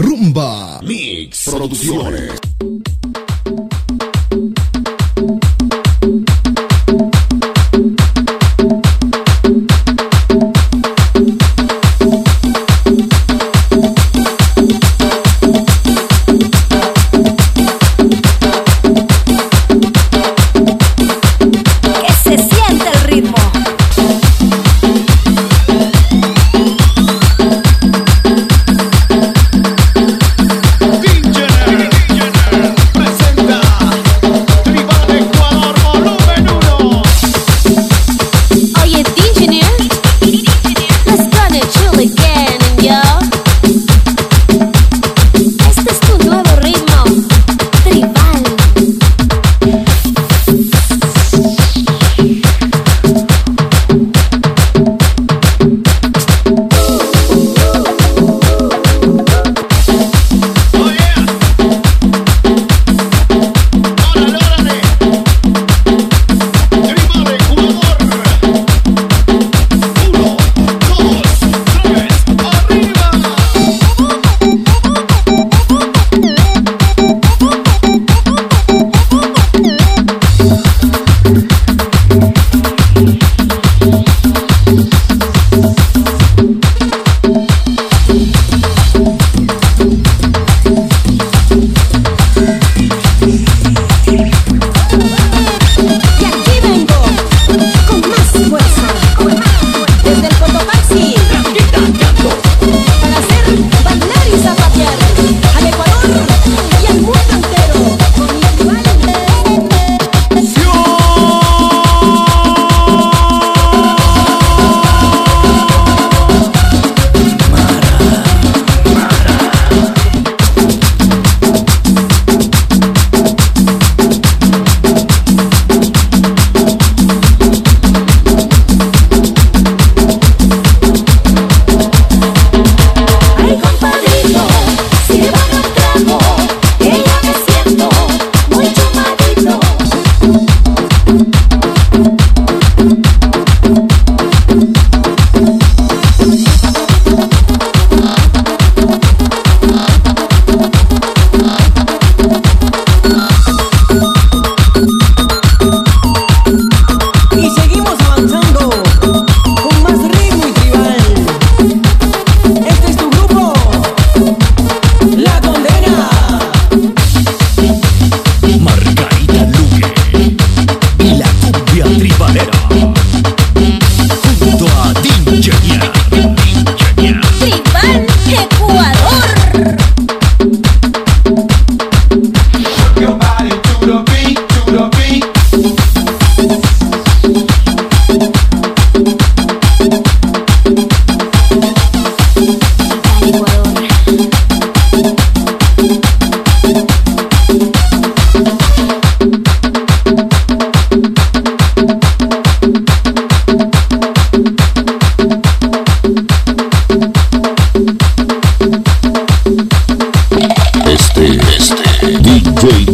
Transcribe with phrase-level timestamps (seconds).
[0.00, 2.40] Rumba Mix Producciones.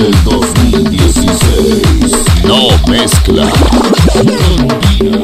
[0.00, 1.82] del 2016.
[2.44, 3.50] No mezcla.
[4.12, 5.19] Combina.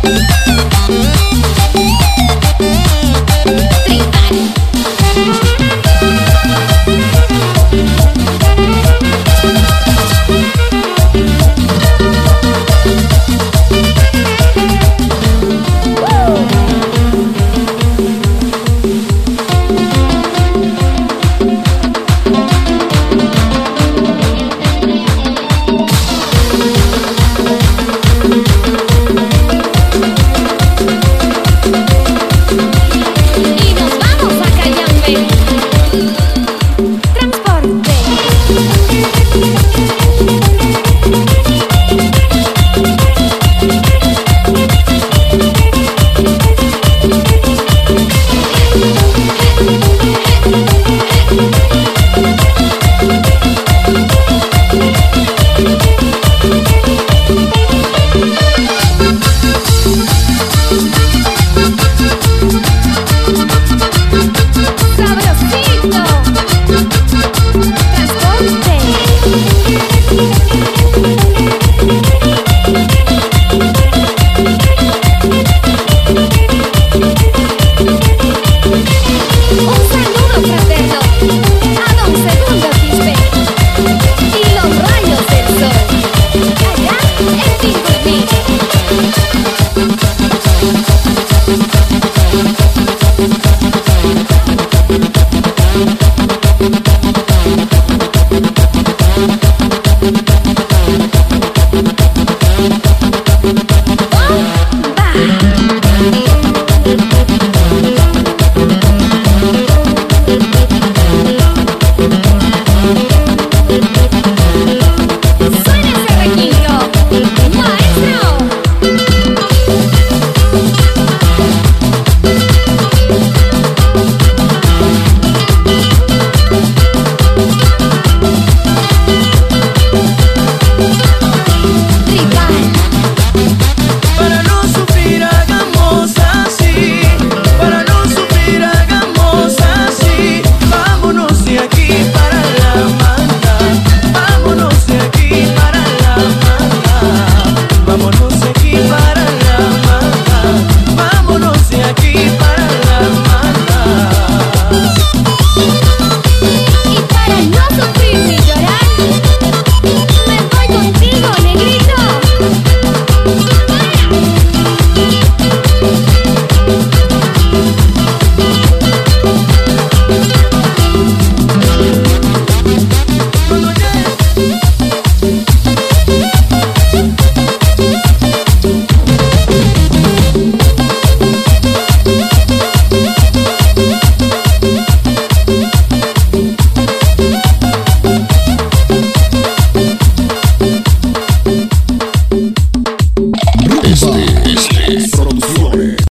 [0.00, 1.47] Thank